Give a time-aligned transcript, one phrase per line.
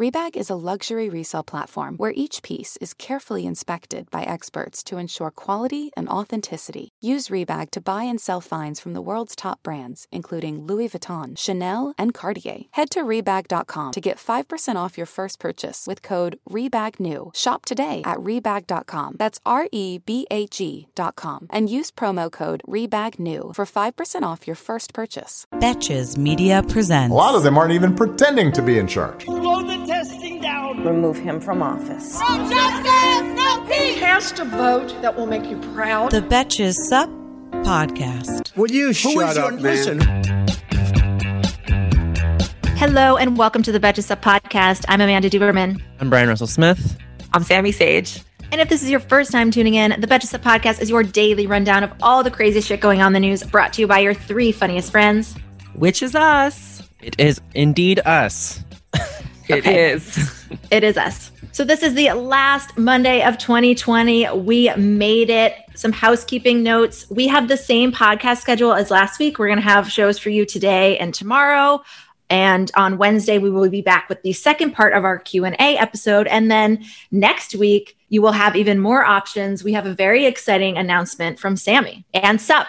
[0.00, 4.96] Rebag is a luxury resale platform where each piece is carefully inspected by experts to
[4.96, 6.88] ensure quality and authenticity.
[7.02, 11.36] Use Rebag to buy and sell finds from the world's top brands, including Louis Vuitton,
[11.36, 12.60] Chanel, and Cartier.
[12.70, 17.36] Head to Rebag.com to get 5% off your first purchase with code REBAGNEW.
[17.36, 19.16] Shop today at Rebag.com.
[19.18, 21.48] That's R E B A G.com.
[21.50, 25.44] And use promo code REBAGNEW for 5% off your first purchase.
[25.56, 27.12] Betches Media presents.
[27.12, 29.26] A lot of them aren't even pretending to be in charge.
[29.90, 30.84] Slow the testing down.
[30.84, 32.18] Remove him from office.
[32.20, 33.98] No justice, no peace.
[33.98, 36.12] Cast a vote that will make you proud.
[36.12, 37.10] The Betches Sup
[37.64, 38.56] Podcast.
[38.56, 39.62] Will you shut up, man?
[39.62, 39.98] Listen,
[42.76, 44.84] Hello and welcome to the Betches Sup podcast.
[44.88, 45.82] I'm Amanda Duberman.
[45.98, 46.96] I'm Bryan Russell Smith.
[47.32, 48.22] I'm Sami Sage.
[48.52, 51.02] And if this is your first time tuning in, the Betches Sup podcast is your
[51.02, 53.88] daily rundown of all the crazy shit going on in the news, brought to you
[53.88, 55.34] by your three funniest friends.
[55.74, 56.80] Which is us.
[57.02, 58.62] It is indeed us.
[59.50, 59.90] It Okay.
[59.92, 60.36] is.
[60.72, 61.30] It is us.
[61.52, 64.28] So this is the last Monday of 2020.
[64.38, 65.54] We made it.
[65.74, 67.08] Some housekeeping notes.
[67.10, 69.38] We have the same podcast schedule as last week.
[69.38, 71.82] We're going to have shows for you today and tomorrow.
[72.30, 76.26] And on Wednesday, we will be back with the second part of our Q&A episode.
[76.28, 79.64] And then next week, you will have even more options.
[79.64, 82.66] We have a very exciting announcement from Sami and Sup.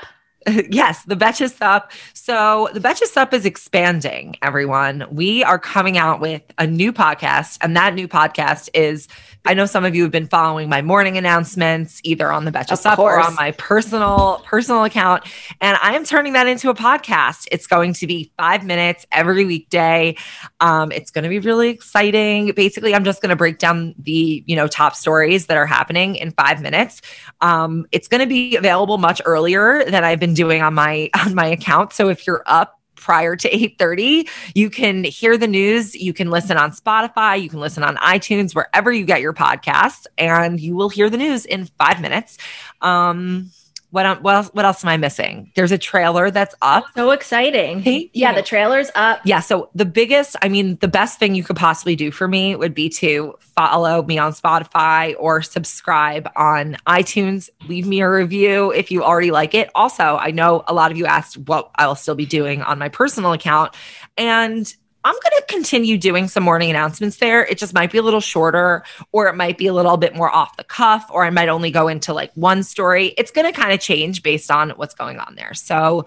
[0.69, 1.91] yes, the Betches Sup.
[2.13, 5.05] So the Betches Sup is expanding, everyone.
[5.11, 9.07] We are coming out with a new podcast, and that new podcast is
[9.43, 12.73] I know some of you have been following my morning announcements either on the Betches
[12.73, 15.23] Of Sup or on my personal personal account.
[15.59, 17.47] And I am turning that into a podcast.
[17.51, 20.15] It's going to be five minutes every weekday.
[20.59, 22.51] Um, it's going to be really exciting.
[22.55, 26.17] Basically, I'm just going to break down the you know top stories that are happening
[26.17, 27.01] in five minutes.
[27.41, 31.35] Um, it's going to be available much earlier than I've been doing on my on
[31.35, 31.93] my account.
[31.93, 36.57] So if you're up prior to 8:30, you can hear the news, you can listen
[36.57, 40.89] on Spotify, you can listen on iTunes, wherever you get your podcasts, and you will
[40.89, 42.37] hear the news in 5 minutes.
[42.81, 43.51] Um
[43.91, 45.51] what, what else what else am I missing?
[45.55, 46.85] There's a trailer that's up.
[46.95, 47.83] So exciting.
[47.83, 48.37] Thank Yeah, you.
[48.37, 49.19] the trailer's up.
[49.23, 49.39] Yeah.
[49.41, 52.73] So the biggest, I mean, the best thing you could possibly do for me would
[52.73, 57.49] be to follow me on Spotify or subscribe on iTunes.
[57.67, 59.69] Leave me a review if you already like it.
[59.75, 62.89] Also, I know a lot of you asked what I'll still be doing on my
[62.89, 63.75] personal account.
[64.17, 67.45] And I'm going to continue doing some morning announcements there.
[67.45, 70.29] It just might be a little shorter, or it might be a little bit more
[70.29, 73.07] off the cuff, or I might only go into like one story.
[73.17, 75.53] It's going to kind of change based on what's going on there.
[75.53, 76.05] So,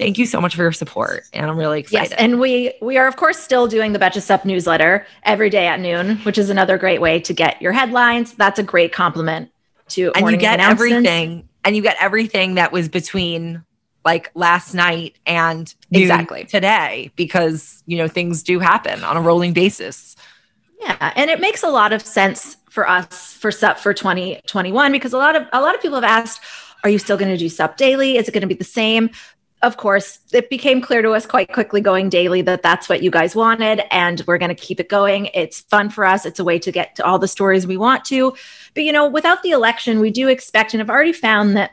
[0.00, 1.24] thank you so much for your support.
[1.32, 2.10] And I'm really excited.
[2.10, 5.66] Yes, and we we are of course still doing the Betches Sup newsletter every day
[5.66, 8.32] at noon, which is another great way to get your headlines.
[8.32, 9.50] That's a great compliment
[9.90, 13.62] to and you get everything and you get everything that was between
[14.04, 16.44] like last night and Exactly.
[16.44, 20.16] today because you know things do happen on a rolling basis
[20.80, 25.12] Yeah, and it makes a lot of sense for us for SUP for 2021 because
[25.12, 26.40] a lot of a lot of people have asked,
[26.84, 28.16] are you still going to do SUP daily?
[28.16, 29.10] Is it going to be the same?
[29.62, 33.10] Of course, it became clear to us quite quickly going daily that that's what you
[33.10, 35.28] guys wanted, and we're going to keep it going.
[35.34, 36.24] It's fun for us.
[36.24, 38.34] It's a way to get to all the stories we want to.
[38.74, 41.72] But you know, without the election, we do expect, and I've already found that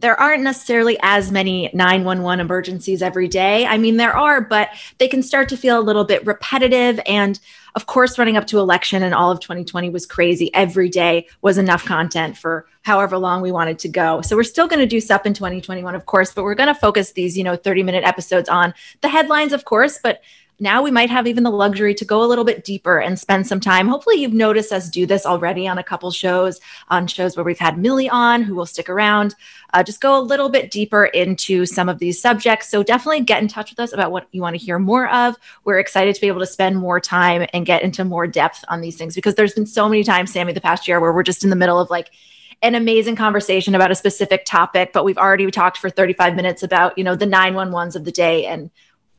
[0.00, 3.66] there aren't necessarily as many 911 emergencies every day.
[3.66, 6.98] I mean, there are, but they can start to feel a little bit repetitive.
[7.06, 7.38] And
[7.74, 10.52] of course, running up to election and all of 2020 was crazy.
[10.54, 14.22] Every day was enough content for however long we wanted to go.
[14.22, 16.74] So we're still going to do SUP in 2021, of course, but we're going to
[16.74, 18.72] focus these, you know, 30 minute episodes on
[19.02, 20.22] the headlines, of course, but
[20.60, 23.46] now we might have even the luxury to go a little bit deeper and spend
[23.46, 23.88] some time.
[23.88, 27.58] Hopefully, you've noticed us do this already on a couple shows, on shows where we've
[27.58, 29.34] had Millie on, who will stick around.
[29.72, 32.68] Uh, just go a little bit deeper into some of these subjects.
[32.68, 35.36] So definitely get in touch with us about what you want to hear more of.
[35.64, 38.80] We're excited to be able to spend more time and get into more depth on
[38.80, 41.44] these things because there's been so many times, Sami, the past year where we're just
[41.44, 42.10] in the middle of like
[42.62, 46.96] an amazing conversation about a specific topic, but we've already talked for 35 minutes about,
[46.98, 48.70] you know, the 911s of the day and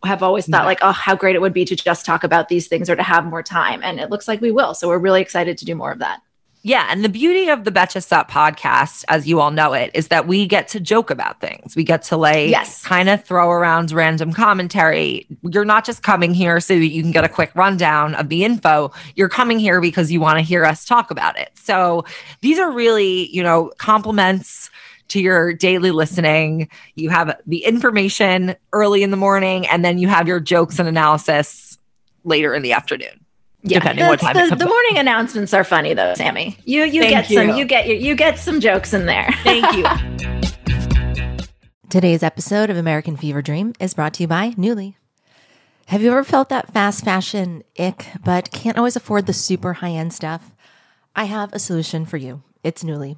[0.04, 2.68] have always thought like, oh, how great it would be to just talk about these
[2.68, 3.82] things or to have more time.
[3.84, 4.74] And it looks like we will.
[4.74, 6.20] So we're really excited to do more of that.
[6.64, 10.10] yeah and the beauty of the Betches Sup podcast as you all know it is
[10.10, 12.84] that we get to joke about things we get to like Yes.
[12.84, 17.12] kind of throw around random commentary you're not just coming here so that you can
[17.12, 20.64] get a quick rundown of the info you're coming here because you want to hear
[20.64, 22.06] us talk about it so
[22.42, 24.70] these are really you know compliments
[25.12, 26.70] to your daily listening.
[26.96, 30.88] You have the information early in the morning, and then you have your jokes and
[30.88, 31.78] analysis
[32.24, 33.26] later in the afternoon.
[33.64, 34.70] Depending what That's time it the, comes the out.
[34.70, 36.58] morning announcements are funny though, Sami.
[36.66, 37.56] You you Thank get some you.
[37.58, 39.30] you get your you get some jokes in there.
[39.44, 39.86] Thank you.
[41.90, 44.96] Today's episode of American Fever Dream is brought to you by Nuuly.
[45.88, 49.92] Have you ever felt that fast fashion ick, but can't always afford the super high
[49.92, 50.56] end stuff?
[51.16, 52.42] I have a solution for you.
[52.64, 53.18] It's Nuuly.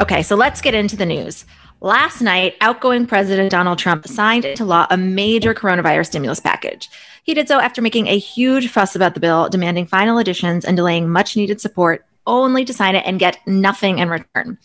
[0.00, 1.44] Okay, so let's get into the news.
[1.80, 6.88] Last night, outgoing President Donald Trump signed into law a major coronavirus stimulus package.
[7.24, 10.76] He did so after making a huge fuss about the bill, demanding final additions and
[10.76, 14.58] delaying much needed support, only to sign it and get nothing in return.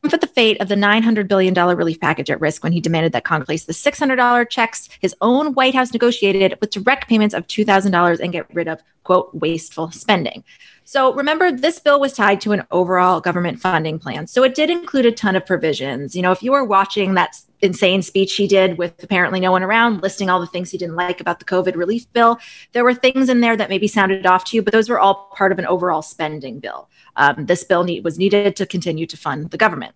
[0.00, 3.12] Trump put the fate of the $900 billion relief package at risk when he demanded
[3.12, 7.46] that Congress place the $600 checks his own White House negotiated with direct payments of
[7.46, 10.44] $2,000 and get rid of, quote, wasteful spending.
[10.90, 14.26] So remember, this bill was tied to an overall government funding plan.
[14.26, 16.16] So it did include a ton of provisions.
[16.16, 19.62] You know, if you were watching that insane speech he did with apparently no one
[19.62, 22.38] around, listing all the things he didn't like about the COVID relief bill,
[22.72, 25.30] there were things in there that maybe sounded off to you, but those were all
[25.34, 26.88] part of an overall spending bill.
[27.16, 29.94] Um, this bill need, was needed to continue to fund the government.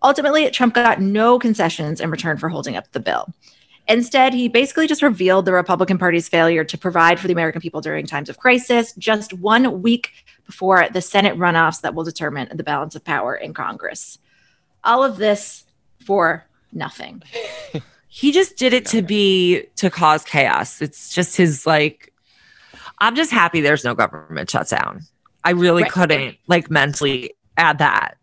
[0.00, 3.34] Ultimately, Trump got no concessions in return for holding up the bill.
[3.86, 7.80] Instead, he basically just revealed the Republican Party's failure to provide for the American people
[7.80, 10.10] during times of crisis, just one week
[10.46, 14.18] before the Senate runoffs that will determine the balance of power in Congress.
[14.84, 15.64] All of this
[16.04, 17.22] for nothing.
[18.08, 20.80] he just did it to be to cause chaos.
[20.80, 22.12] It's just his like
[22.98, 25.00] I'm just happy there's no government shutdown.
[25.42, 25.92] I really right.
[25.92, 28.16] couldn't like mentally add that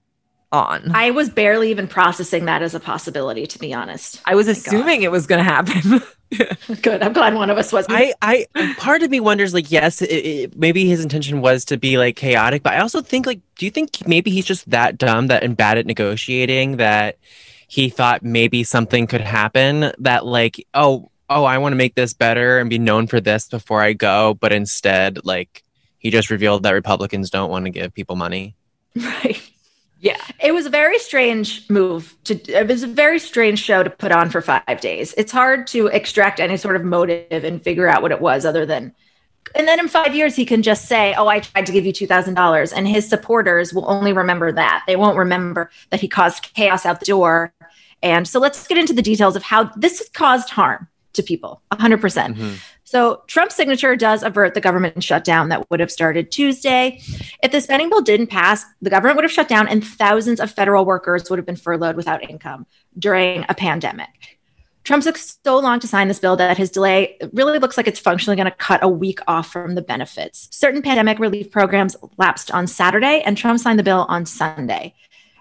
[0.52, 0.92] on.
[0.94, 4.22] I was barely even processing that as a possibility, to be honest.
[4.26, 5.06] I was oh assuming God.
[5.06, 6.02] it was going to happen.
[6.82, 7.04] Good.
[7.04, 7.86] I'm glad one of us was.
[7.90, 11.78] I, I, part of me wonders, like, yes, it, it, maybe his intention was to
[11.78, 14.98] be like chaotic, but I also think, like, do you think maybe he's just that
[14.98, 17.18] dumb that and bad at negotiating that
[17.68, 22.14] he thought maybe something could happen that, like, oh, oh, I want to make this
[22.14, 25.64] better and be known for this before I go, but instead, like,
[25.98, 28.56] he just revealed that Republicans don't want to give people money.
[28.94, 29.41] Right.
[30.02, 32.34] Yeah, it was a very strange move to.
[32.52, 35.14] It was a very strange show to put on for five days.
[35.16, 38.66] It's hard to extract any sort of motive and figure out what it was, other
[38.66, 38.94] than.
[39.54, 41.94] And then in five years, he can just say, "Oh, I tried to give you
[41.94, 44.84] two thousand dollars," and his supporters will only remember that.
[44.88, 47.54] They won't remember that he caused chaos out the door.
[48.02, 51.62] And so, let's get into the details of how this caused harm to people.
[51.72, 52.38] hundred percent.
[52.38, 52.56] Mm-hmm.
[52.92, 57.00] So Trump's signature does avert the government shutdown that would have started Tuesday.
[57.42, 60.52] If the spending bill didn't pass, the government would have shut down and thousands of
[60.52, 62.66] federal workers would have been furloughed without income
[63.00, 64.40] during a pandemic.
[64.84, 67.98] Trump took so long to sign this bill that his delay really looks like it's
[67.98, 70.50] functionally going to cut a week off from the benefits.
[70.52, 74.94] Certain pandemic relief programs lapsed on Saturday, and Trump signed the bill on Sunday.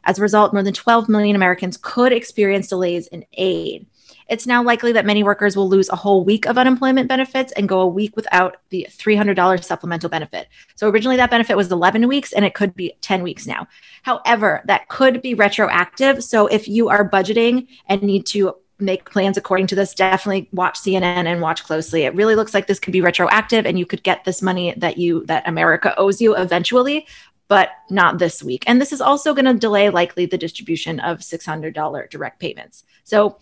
[0.04, 3.86] As a result, more than 12 million Americans could experience delays in aid.
[4.30, 7.68] It's now likely that many workers will lose a whole week of unemployment benefits and
[7.68, 10.48] go a week without the $300 supplemental benefit.
[10.76, 13.66] So originally that benefit was 11 weeks and it could be 10 weeks now.
[14.02, 16.22] However, that could be retroactive.
[16.22, 20.78] So if you are budgeting and need to make plans according to this, definitely watch
[20.78, 22.04] CNN and watch closely.
[22.04, 24.96] It really looks like this could be retroactive and you could get this money that
[24.96, 27.06] you that America owes you eventually,
[27.48, 28.62] but not this week.
[28.68, 32.84] And this is also going to delay likely the distribution of $600 direct payments.
[33.02, 33.38] So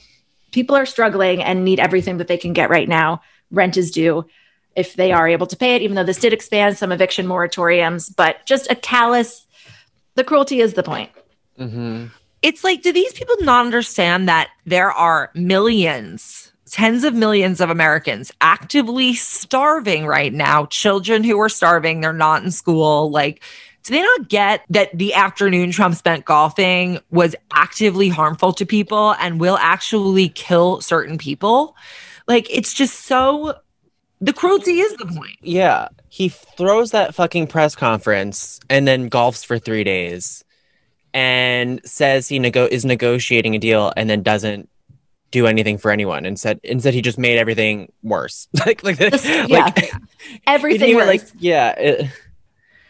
[0.50, 3.22] people are struggling and need everything that they can get right now.
[3.50, 4.26] Rent is due
[4.76, 8.14] if they are able to pay it, even though this did expand some eviction moratoriums,
[8.14, 9.46] but just a callous,
[10.14, 11.10] the cruelty is the point.
[11.58, 12.06] Mm-hmm.
[12.42, 17.70] It's like, do these people not understand that there are millions, tens of millions of
[17.70, 20.66] Americans actively starving right now?
[20.66, 23.10] Children who are starving, they're not in school.
[23.10, 23.42] Like,
[23.84, 29.14] do they not get that the afternoon Trump spent golfing was actively harmful to people
[29.20, 31.74] and will actually kill certain people?
[32.26, 33.54] Like, it's just so.
[34.20, 35.38] The cruelty is the point.
[35.42, 35.88] Yeah.
[36.08, 40.44] He throws that fucking press conference and then golfs for three days
[41.14, 44.68] and says he nego- is negotiating a deal and then doesn't
[45.30, 46.26] do anything for anyone.
[46.26, 48.48] Instead, instead he just made everything worse.
[48.66, 49.98] like, like, This- like yeah.
[50.48, 51.06] Everything even, worse.
[51.06, 51.70] like, yeah.
[51.78, 52.10] it-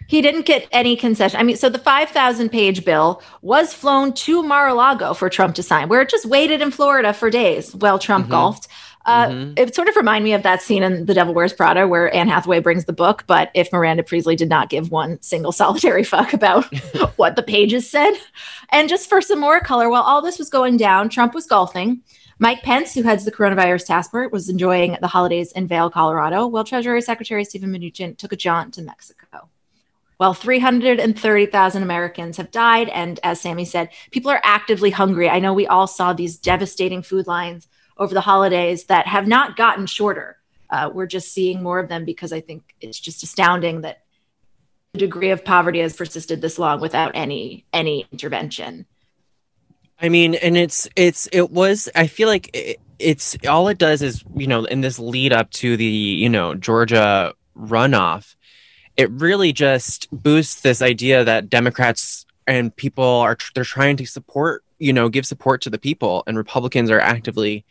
[0.09, 1.39] He didn't get any concession.
[1.39, 5.55] I mean, so the 5,000 page bill was flown to Mar a Lago for Trump
[5.57, 8.31] to sign, where it just waited in Florida for days while Trump Mhm.
[8.31, 8.69] golfed.
[9.05, 9.59] Uh, Mhm.
[9.59, 12.29] It sort of reminded me of that scene in The Devil Wears Prada where Anne
[12.29, 16.33] Hathaway brings the book, but if Miranda Priestly did not give one single solitary fuck
[16.33, 16.65] about
[17.17, 18.13] what the pages said.
[18.71, 22.01] And just for some more color, while all this was going down, Trump was golfing.
[22.39, 26.47] Mike Pence, who heads the coronavirus task force, was enjoying the holidays in Vail, Colorado,
[26.47, 29.49] while Treasury Secretary Steven Mnuchin took a jaunt to Mexico.
[30.19, 32.89] Well, 330,000 Americans have died.
[32.89, 35.29] And as Sami said, people are actively hungry.
[35.31, 39.57] I know we all saw these devastating food lines over the holidays that have not
[39.57, 40.37] gotten shorter.
[40.71, 44.03] Uh, we're just seeing more of them because I think it's just astounding that
[44.93, 48.87] the degree of poverty has persisted this long without any any intervention.
[50.01, 51.89] I mean, and it's it's it was.
[51.95, 55.51] I feel like it, it's all it does is you know in this lead up
[55.53, 58.37] to the you know Georgia runoff,
[58.99, 64.05] it really just boosts this idea that Democrats and people are tr- they're trying to
[64.05, 67.65] support you know give support to the people, and Republicans are actively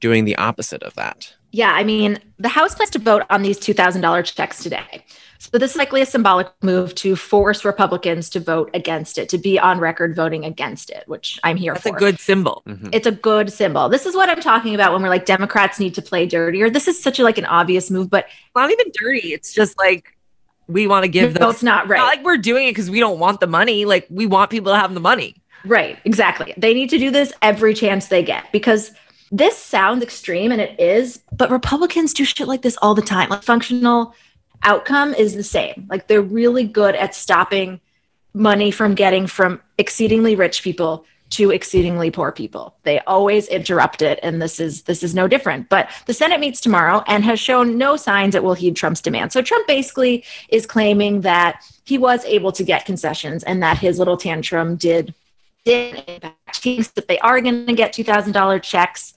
[0.00, 1.34] doing the opposite of that.
[1.50, 5.04] Yeah, I mean, the House plans to vote on these $2,000 checks today.
[5.38, 9.38] So this is likely a symbolic move to force Republicans to vote against it, to
[9.38, 11.90] be on record voting against it, which I'm here That's for.
[11.90, 12.62] That's a good symbol.
[12.66, 12.90] Mhm.
[12.92, 13.88] it's a good symbol.
[13.88, 16.70] This is what I'm talking about when we're like Democrats need to play dirtier.
[16.70, 18.26] This is such a like an obvious move, but
[18.56, 19.32] not even dirty.
[19.32, 20.16] It's just like
[20.68, 21.50] we want to give no, them.
[21.50, 21.98] it's not right.
[21.98, 23.84] Not like we're doing it because we don't want the money.
[23.84, 25.36] Like we want people to have the money.
[25.64, 26.54] Right, exactly.
[26.56, 28.92] They need to do this every chance they get because
[29.32, 33.30] this sounds extreme and it is, but Republicans do shit like this all the time.
[33.30, 34.14] Like functional
[34.62, 35.86] outcome is the same.
[35.90, 37.80] Like they're really good at stopping
[38.34, 42.76] money from getting from exceedingly rich people to exceedingly poor people.
[42.82, 45.68] They always interrupt it and this is this is no different.
[45.68, 49.32] But the Senate meets tomorrow and has shown no signs it will heed Trump's demand.
[49.32, 53.98] So Trump basically is claiming that he was able to get concessions and that his
[53.98, 55.14] little tantrum did
[55.64, 56.62] did impact.
[56.62, 59.14] He that they are going to get $2,000 checks,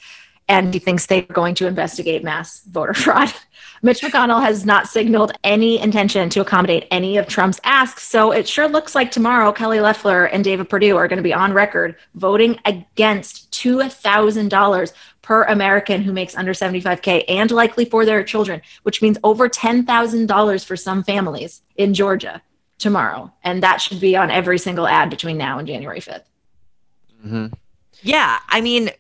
[0.48, 3.34] and he thinks they're going to investigate mass voter fraud.
[3.82, 8.04] Mitch McConnell has not signaled any intention to accommodate any of Trump's asks.
[8.04, 11.34] So it sure looks like tomorrow Kelly Loeffler and David Perdue are going to be
[11.34, 18.24] on record voting against $2,000 per American who makes under 75K and likely for their
[18.24, 22.42] children, which means over $10,000 for some families in Georgia
[22.80, 23.32] tomorrow.
[23.44, 26.24] And that should be on every single ad between now and January 5th.
[27.26, 27.54] Mhm.
[28.02, 28.92] Yeah, I mean,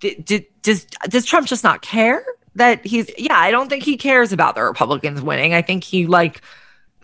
[0.00, 2.24] d- d- does does Trump just not care
[2.54, 3.10] that he's?
[3.18, 5.54] Yeah, I don't think he cares about the Republicans winning.
[5.54, 6.42] I think he like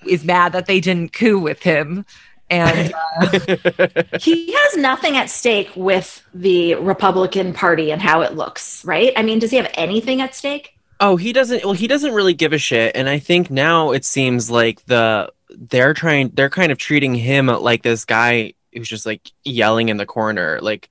[0.06, 2.04] is mad that they didn't coup with him,
[2.49, 3.38] and uh,
[4.20, 9.12] he has nothing at stake with the Republican Party and how it looks, right?
[9.16, 10.76] I mean, does he have anything at stake?
[10.99, 11.64] Oh, he doesn't.
[11.64, 15.32] Well, he doesn't really give a shit, and I think now it seems like the
[15.49, 16.30] they're trying.
[16.34, 20.58] They're kind of treating him like this guy who's just like yelling in the corner,
[20.60, 20.88] like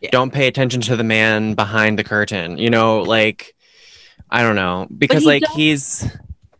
[0.00, 0.10] Yeah.
[0.12, 2.58] don't pay attention to the man behind the curtain.
[2.58, 3.54] You know, like
[4.30, 6.02] I don't know because he like does- he's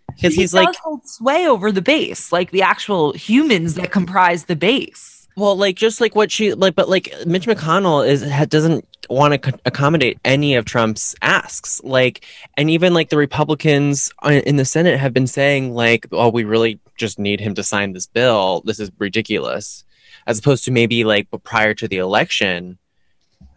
[0.08, 4.44] because he he's like hold sway over the base, like the actual humans that comprise
[4.44, 5.28] the base.
[5.36, 9.32] well, like just like what she like, but like Mitch McConnell is ha, doesn't want
[9.34, 11.80] to co- accommodate any of Trump's asks.
[11.84, 12.24] Like,
[12.56, 16.80] and even like the Republicans in the Senate have been saying like, oh, we really
[16.96, 18.62] just need him to sign this bill.
[18.64, 19.84] This is ridiculous.
[20.26, 22.78] As opposed to maybe like prior to the election,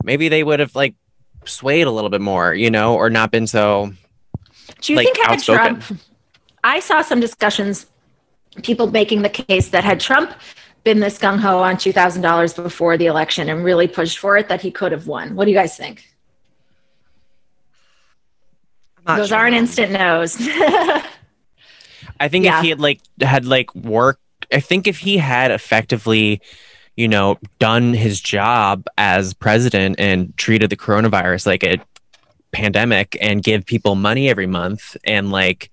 [0.03, 0.95] maybe they would have like
[1.45, 3.91] swayed a little bit more, you know, or not been so.
[4.81, 5.79] Do you Like, think had outspoken.
[5.81, 6.01] Trump?
[6.63, 7.85] I saw some discussions,
[8.63, 10.31] people making the case that had Trump
[10.83, 14.37] been this gung ho on two thousand dollars before the election and really pushed for
[14.37, 15.35] it, that he could have won.
[15.35, 16.05] What do you guys think?
[19.07, 19.37] Those sure.
[19.37, 20.37] aren't instant no's.
[22.19, 22.57] I think Yeah.
[22.59, 24.21] if he had like had like worked,
[24.53, 26.41] I think if he had effectively,
[26.99, 31.79] you know, done his job as president and treated the coronavirus like a
[32.51, 35.71] pandemic and give people money every month and like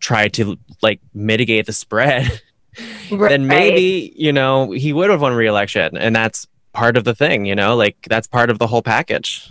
[0.00, 2.40] try to like mitigate the spread,
[3.10, 7.44] then maybe you know he would have won re-election, and that's part of the thing.
[7.44, 9.50] You know, like that's part of the whole package.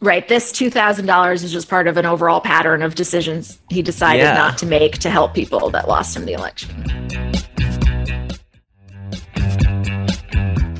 [0.00, 0.28] Right.
[0.28, 4.34] This $2,000 is just part of an overall pattern of decisions he decided Yeah.
[4.34, 7.32] not to make to help people that lost him the election.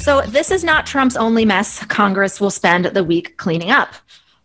[0.09, 3.93] So, this is not Trump's only mess Congress will spend the week cleaning up.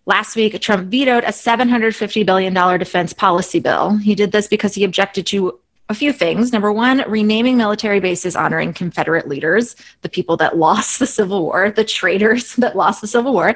[0.06, 3.96] Last week, Trump vetoed a $750 billion defense policy bill.
[3.96, 6.52] He did this because he objected to a few things.
[6.52, 11.72] Number one, renaming military bases honoring Confederate leaders, the people that lost the Civil War,
[11.72, 13.56] the traitors that lost the Civil War.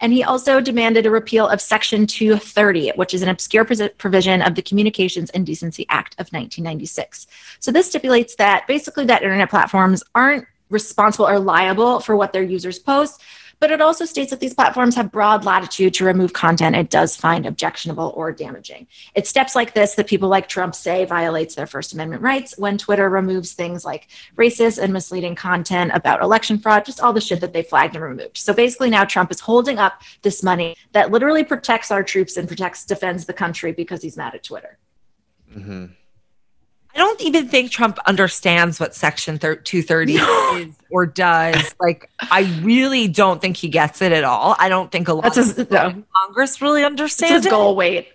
[0.00, 4.54] And he also demanded a repeal of Section 230, which is an obscure provision of
[4.54, 7.26] the Communications and Decency Act of 1996.
[7.60, 12.42] So this stipulates that basically that internet platforms aren't responsible or liable for what their
[12.42, 13.22] users post,
[13.62, 17.14] but it also states that these platforms have broad latitude to remove content it does
[17.14, 18.88] find objectionable or damaging.
[19.14, 22.76] It's steps like this that people like Trump say violates their First Amendment rights when
[22.76, 27.40] Twitter removes things like racist and misleading content about election fraud, just all the shit
[27.40, 28.36] that they flagged and removed.
[28.36, 32.48] So basically, now Trump is holding up this money that literally protects our troops and
[32.48, 34.76] protects, defends the country because he's mad at Twitter.
[35.56, 35.84] Mm-hmm.
[36.94, 41.74] I don't even think Trump understands what Section 230 is or does.
[41.80, 44.56] Like, I really don't think he gets it at all.
[44.58, 46.04] I don't think a lot That's of his, no.
[46.26, 48.08] Congress really understands That's his goal weight.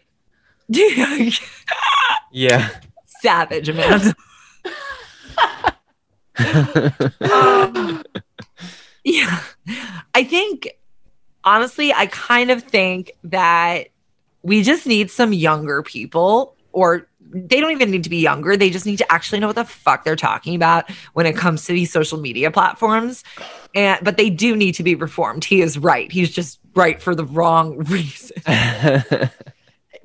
[2.31, 2.69] yeah.
[3.21, 4.13] Savage, man.
[7.31, 8.03] um,
[9.03, 9.39] yeah.
[10.13, 10.77] I think,
[11.43, 13.87] honestly, I kind of think that
[14.43, 18.55] we just need some younger people or they don't even need to be younger.
[18.55, 21.65] They just need to actually know what the fuck they're talking about when it comes
[21.65, 23.23] to these social media platforms.
[23.75, 25.43] And but they do need to be reformed.
[25.43, 26.11] He is right.
[26.11, 28.41] He's just right for the wrong reason.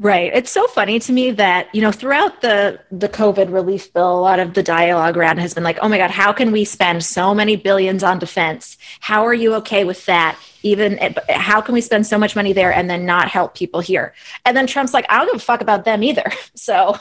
[0.02, 0.32] Right.
[0.34, 4.20] It's so funny to me that, you know, throughout the the COVID relief bill, a
[4.20, 7.04] lot of the dialogue around has been like, "Oh my god, how can we spend
[7.04, 8.78] so many billions on defense?
[8.98, 10.36] How are you okay with that?
[10.64, 13.80] Even eh, how can we spend so much money there and then not help people
[13.80, 14.12] here?"
[14.44, 16.96] And then Trump's like, "I don't give a fuck about them either." So,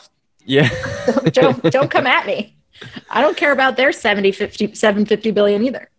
[0.46, 0.70] yeah.
[1.08, 2.55] don't, don't, don't come at me.
[3.10, 5.89] I don't care about their 70 50 750 billion either.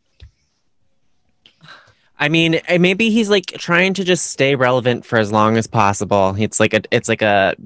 [2.23, 5.67] I mean, eh, maybe he's like trying to just stay relevant for as long as
[5.67, 6.37] possible.
[6.39, 7.57] It's like a, it's like a,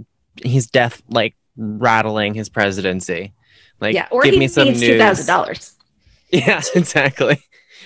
[0.43, 3.35] he's death like rattling his presidency.
[3.81, 5.73] Like, yeah, or give he me some needs two thousand dollars.
[6.33, 7.37] Yeah, exactly.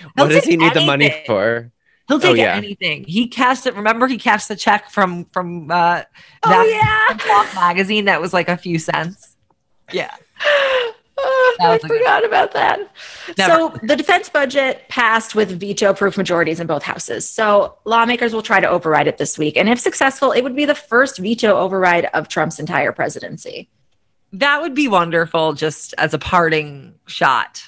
[0.01, 0.81] He'll what does he need anything.
[0.81, 1.71] the money for?
[2.09, 2.55] He'll take oh, yeah.
[2.55, 3.05] anything.
[3.05, 3.75] He cashed it.
[3.75, 6.05] Remember, he cashed the check from from uh,
[6.45, 7.55] oh, that oh, yeah.
[7.55, 9.37] magazine that was like a few cents.
[9.93, 10.15] Yeah.
[11.61, 12.91] I forgot about that.
[13.37, 13.53] Never.
[13.53, 17.29] So the defense budget passed with veto-proof majorities in both houses.
[17.29, 20.65] So lawmakers will try to override it this week, and if successful, it would be
[20.65, 23.69] the first veto override of Trump's entire presidency.
[24.33, 27.63] That would be wonderful, just as a parting shot.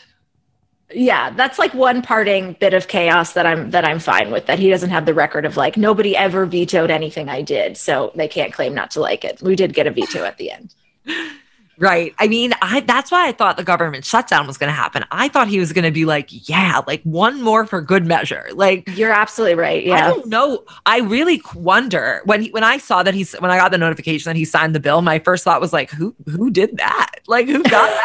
[0.95, 4.47] Yeah, that's like one parting bit of chaos that I'm that I'm fine with.
[4.47, 8.13] That he doesn't have the record of like nobody ever vetoed anything I did, so
[8.15, 9.41] they can't claim not to like it.
[9.43, 10.75] We did get a veto at the end.
[11.79, 12.15] Right.
[12.19, 15.05] I mean, I that's why I thought the government shutdown was going to happen.
[15.11, 18.47] I thought he was going to be like, yeah, like one more for good measure.
[18.53, 19.85] Like you're absolutely right.
[19.85, 19.95] Yeah.
[19.95, 20.65] I don't know.
[20.85, 24.29] I really wonder when he, when I saw that he's when I got the notification
[24.29, 27.17] that he signed the bill, my first thought was like, who who did that?
[27.27, 28.01] Like who got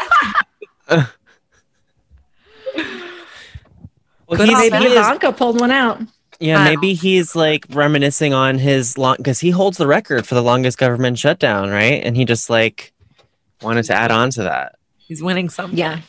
[0.88, 1.10] that?
[4.28, 6.02] well, he maybe Ivanka pulled one out.
[6.40, 10.44] Yeah, maybe he's like reminiscing on his long because he holds the record for the
[10.44, 12.02] longest government shutdown, right?
[12.04, 12.94] And he just like
[13.62, 14.78] wanted to add on to that.
[14.98, 15.74] He's winning some.
[15.74, 16.02] Yeah.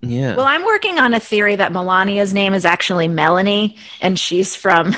[0.00, 0.34] Yeah.
[0.34, 4.96] Well, I'm working on a theory that Melania's name is actually Melanie and she's from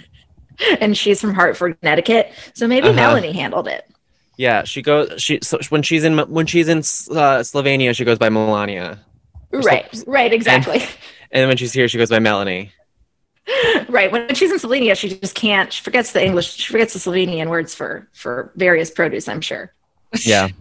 [0.80, 2.32] and she's from Hartford, Connecticut.
[2.54, 2.96] So maybe uh-huh.
[2.96, 3.90] Melanie handled it.
[4.36, 8.18] Yeah, she goes she so when she's in when she's in uh, Slovenia, she goes
[8.18, 9.00] by Melania.
[9.50, 9.86] Right.
[9.94, 10.80] So, right, exactly.
[10.80, 10.88] And,
[11.32, 12.72] and when she's here, she goes by Melanie.
[13.88, 14.12] right.
[14.12, 15.72] When she's in Slovenia, she just can't.
[15.72, 16.52] She forgets the English.
[16.52, 19.28] She forgets the Slovenian words for for various produce.
[19.28, 19.72] I'm sure.
[20.24, 20.48] Yeah.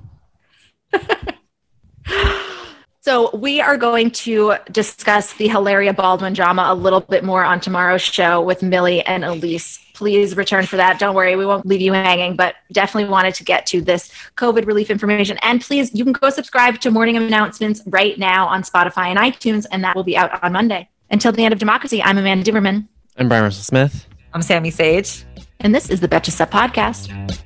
[3.05, 7.59] So we are going to discuss the Hilaria Baldwin drama a little bit more on
[7.59, 9.77] tomorrow's show with Millie and Elise.
[9.93, 10.97] Please return for that.
[10.97, 14.65] Don't worry, we won't leave you hanging, but definitely wanted to get to this COVID
[14.65, 15.37] relief information.
[15.43, 19.67] And please, you can go subscribe to morning announcements right now on Spotify and iTunes,
[19.71, 20.89] and that will be out on Monday.
[21.11, 22.87] Until the end of democracy, I'm Amanda Duberman.
[23.17, 24.07] I'm Bryan Russell Smith.
[24.33, 25.25] I'm Sami Sage.
[25.59, 27.39] And this is the Betches Sup Podcast.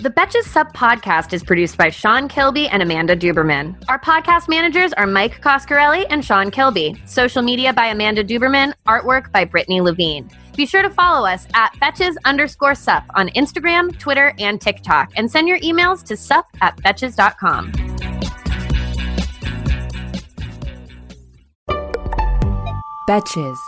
[0.00, 3.74] The Betches Sup podcast is produced by Sean Kilby and Amanda Duberman.
[3.88, 6.94] Our podcast managers are Mike Coscarelli and Sean Kilby.
[7.04, 8.74] Social media by Amanda Duberman.
[8.86, 10.30] Artwork by Brittany Levine.
[10.56, 15.28] Be sure to follow us at Betches underscore sup on Instagram, Twitter, and TikTok, and
[15.28, 17.72] send your emails to sup at betches.com.
[23.08, 23.58] Betches.